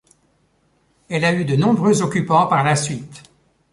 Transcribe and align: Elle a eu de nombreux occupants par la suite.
Elle 1.09 1.25
a 1.25 1.33
eu 1.35 1.45
de 1.45 1.55
nombreux 1.55 2.01
occupants 2.01 2.47
par 2.47 2.63
la 2.63 2.75
suite. 2.75 3.21